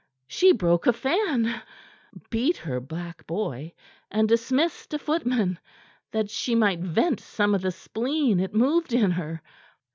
She 0.25 0.51
broke 0.51 0.87
a 0.87 0.93
fan, 0.93 1.61
beat 2.31 2.57
her 2.57 2.79
black 2.79 3.27
boy 3.27 3.73
and 4.09 4.27
dismissed 4.27 4.95
a 4.95 4.97
footman, 4.97 5.59
that 6.11 6.31
she 6.31 6.55
might 6.55 6.79
vent 6.79 7.19
some 7.19 7.53
of 7.53 7.61
the 7.61 7.71
spleen 7.71 8.39
it 8.39 8.55
moved 8.55 8.93
in 8.93 9.11
her. 9.11 9.43